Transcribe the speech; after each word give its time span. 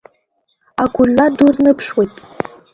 Агәырҩа 0.83 1.27
ду 1.37 1.49
рныԥшуеит… 1.53 2.13